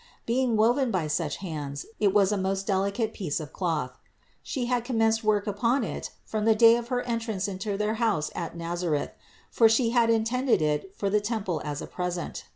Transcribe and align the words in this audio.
Being 0.25 0.57
woven 0.57 0.89
by 0.89 1.05
such 1.05 1.35
hands, 1.45 1.85
it 1.99 2.11
was 2.11 2.31
a 2.31 2.35
most 2.35 2.65
delicate 2.65 3.13
piece 3.13 3.39
of 3.39 3.53
cloth. 3.53 3.99
She 4.41 4.65
had 4.65 4.83
commenced 4.83 5.23
work 5.23 5.45
upon 5.45 5.83
it 5.83 6.09
from 6.25 6.45
the 6.45 6.55
day 6.55 6.75
of 6.75 6.87
her 6.87 7.03
entrance 7.03 7.47
into 7.47 7.77
their 7.77 7.93
house 8.01 8.31
at 8.33 8.57
Nazareth; 8.57 9.11
for 9.51 9.69
She 9.69 9.91
had 9.91 10.09
intended 10.09 10.59
it 10.59 10.95
for 10.95 11.11
the 11.11 11.21
temple 11.21 11.61
as 11.63 11.83
a 11.83 11.85
present. 11.85 12.45